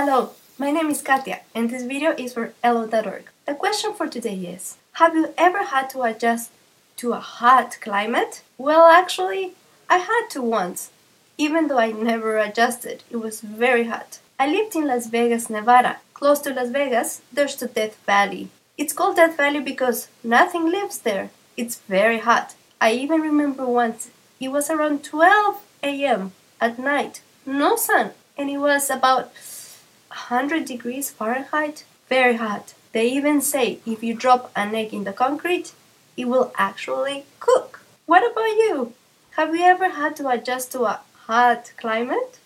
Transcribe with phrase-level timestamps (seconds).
[0.00, 3.24] Hello, my name is Katia, and this video is for elllo.org.
[3.46, 6.52] The question for today is Have you ever had to adjust
[6.98, 8.42] to a hot climate?
[8.58, 9.54] Well, actually,
[9.90, 10.90] I had to once,
[11.36, 13.02] even though I never adjusted.
[13.10, 14.20] It was very hot.
[14.38, 15.96] I lived in Las Vegas, Nevada.
[16.14, 18.50] Close to Las Vegas, there's the Death Valley.
[18.76, 21.30] It's called Death Valley because nothing lives there.
[21.56, 22.54] It's very hot.
[22.80, 26.30] I even remember once it was around 12 a.m.
[26.60, 29.32] at night, no sun, and it was about
[30.08, 31.84] 100 degrees Fahrenheit.
[32.08, 32.74] Very hot.
[32.92, 35.72] They even say if you drop an egg in the concrete,
[36.16, 37.80] it will actually cook.
[38.06, 38.94] What about you?
[39.36, 42.38] Have you ever had to adjust to a hot climate?